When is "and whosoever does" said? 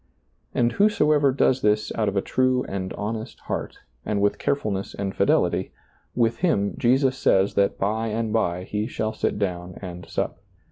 0.55-1.61